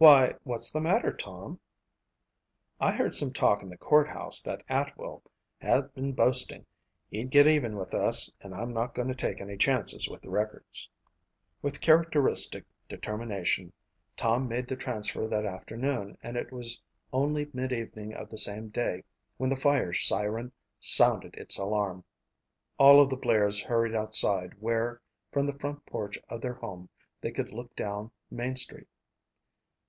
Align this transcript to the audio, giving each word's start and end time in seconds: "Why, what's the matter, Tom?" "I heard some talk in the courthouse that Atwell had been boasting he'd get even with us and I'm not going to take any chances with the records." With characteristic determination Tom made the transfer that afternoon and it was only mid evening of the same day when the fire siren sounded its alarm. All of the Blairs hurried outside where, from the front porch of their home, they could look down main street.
"Why, 0.00 0.36
what's 0.44 0.70
the 0.70 0.80
matter, 0.80 1.12
Tom?" 1.12 1.58
"I 2.80 2.92
heard 2.92 3.16
some 3.16 3.32
talk 3.32 3.64
in 3.64 3.68
the 3.68 3.76
courthouse 3.76 4.40
that 4.42 4.62
Atwell 4.68 5.24
had 5.60 5.92
been 5.92 6.12
boasting 6.12 6.66
he'd 7.10 7.30
get 7.32 7.48
even 7.48 7.74
with 7.76 7.92
us 7.94 8.30
and 8.40 8.54
I'm 8.54 8.72
not 8.72 8.94
going 8.94 9.08
to 9.08 9.14
take 9.16 9.40
any 9.40 9.56
chances 9.56 10.08
with 10.08 10.22
the 10.22 10.30
records." 10.30 10.88
With 11.62 11.80
characteristic 11.80 12.64
determination 12.88 13.72
Tom 14.16 14.46
made 14.46 14.68
the 14.68 14.76
transfer 14.76 15.26
that 15.26 15.44
afternoon 15.44 16.16
and 16.22 16.36
it 16.36 16.52
was 16.52 16.80
only 17.12 17.50
mid 17.52 17.72
evening 17.72 18.14
of 18.14 18.28
the 18.30 18.38
same 18.38 18.68
day 18.68 19.02
when 19.36 19.50
the 19.50 19.56
fire 19.56 19.92
siren 19.92 20.52
sounded 20.78 21.34
its 21.34 21.58
alarm. 21.58 22.04
All 22.78 23.00
of 23.02 23.10
the 23.10 23.16
Blairs 23.16 23.60
hurried 23.64 23.96
outside 23.96 24.60
where, 24.60 25.00
from 25.32 25.44
the 25.46 25.58
front 25.58 25.84
porch 25.86 26.16
of 26.28 26.40
their 26.40 26.54
home, 26.54 26.88
they 27.20 27.32
could 27.32 27.52
look 27.52 27.74
down 27.74 28.12
main 28.30 28.54
street. 28.54 28.86